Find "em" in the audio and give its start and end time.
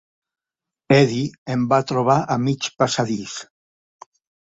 1.55-1.67